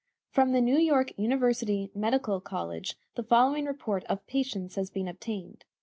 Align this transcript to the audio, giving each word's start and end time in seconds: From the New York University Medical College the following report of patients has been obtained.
From 0.31 0.51
the 0.51 0.61
New 0.61 0.79
York 0.79 1.11
University 1.15 1.91
Medical 1.93 2.39
College 2.41 2.97
the 3.13 3.21
following 3.21 3.65
report 3.65 4.03
of 4.05 4.25
patients 4.25 4.73
has 4.73 4.89
been 4.89 5.07
obtained. 5.07 5.63